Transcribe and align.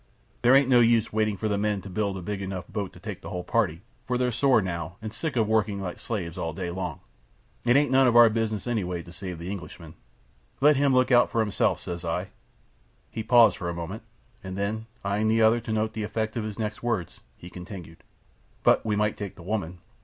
There 0.41 0.55
ain't 0.55 0.67
no 0.67 0.79
use 0.79 1.13
waiting 1.13 1.37
for 1.37 1.47
the 1.47 1.59
men 1.59 1.79
to 1.83 1.87
build 1.87 2.17
a 2.17 2.23
big 2.23 2.41
enough 2.41 2.67
boat 2.67 2.91
to 2.93 2.99
take 2.99 3.21
the 3.21 3.29
whole 3.29 3.43
party, 3.43 3.83
for 4.07 4.17
they're 4.17 4.31
sore 4.31 4.59
now 4.59 4.95
and 4.99 5.13
sick 5.13 5.35
of 5.35 5.47
working 5.47 5.79
like 5.79 5.99
slaves 5.99 6.39
all 6.39 6.53
day 6.53 6.71
long. 6.71 7.01
It 7.65 7.75
ain't 7.75 7.91
none 7.91 8.07
of 8.07 8.15
our 8.15 8.27
business 8.27 8.65
anyway 8.65 9.03
to 9.03 9.11
save 9.13 9.37
the 9.37 9.51
Englishman. 9.51 9.93
Let 10.59 10.75
him 10.75 10.91
look 10.91 11.11
out 11.11 11.29
for 11.29 11.39
himself, 11.39 11.79
says 11.81 12.03
I." 12.03 12.29
He 13.11 13.21
paused 13.21 13.57
for 13.57 13.69
a 13.69 13.75
moment, 13.75 14.01
and 14.43 14.57
then 14.57 14.87
eyeing 15.05 15.27
the 15.27 15.43
other 15.43 15.59
to 15.59 15.71
note 15.71 15.93
the 15.93 16.01
effect 16.01 16.35
of 16.35 16.45
his 16.45 16.57
next 16.57 16.81
words, 16.81 17.19
he 17.37 17.51
continued, 17.51 18.01
"But 18.63 18.83
we 18.83 18.95
might 18.95 19.17
take 19.17 19.35
the 19.35 19.43
woman. 19.43 19.81